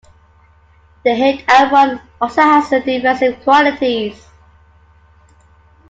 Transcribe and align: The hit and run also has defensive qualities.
The 1.05 1.13
hit 1.13 1.45
and 1.47 1.71
run 1.71 2.01
also 2.19 2.41
has 2.41 2.69
defensive 2.71 3.39
qualities. 3.43 4.19